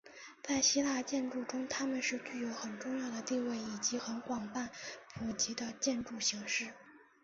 [0.41, 4.71] 在希腊建筑中他们是具有很重要的地位以及很广泛
[5.13, 6.73] 普及的建筑形式。